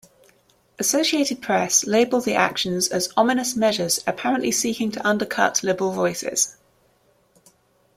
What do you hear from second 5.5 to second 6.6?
liberal voices".